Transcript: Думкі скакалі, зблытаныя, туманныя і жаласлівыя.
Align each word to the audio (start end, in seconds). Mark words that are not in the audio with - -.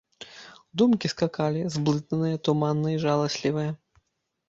Думкі 0.81 1.11
скакалі, 1.13 1.61
зблытаныя, 1.75 2.43
туманныя 2.49 2.93
і 2.99 3.03
жаласлівыя. 3.09 3.71